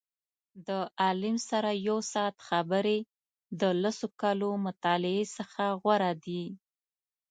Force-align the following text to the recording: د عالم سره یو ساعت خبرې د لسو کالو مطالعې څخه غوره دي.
د 0.67 0.69
عالم 1.01 1.35
سره 1.49 1.69
یو 1.87 1.97
ساعت 2.11 2.35
خبرې 2.49 2.97
د 3.59 3.61
لسو 3.81 4.07
کالو 4.21 4.49
مطالعې 4.65 5.23
څخه 5.37 5.63
غوره 5.81 6.11
دي. 6.25 6.45